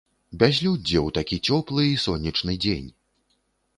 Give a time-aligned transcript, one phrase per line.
[0.43, 2.89] Бязлюддзе ў такі цёплы і сонечны дзень!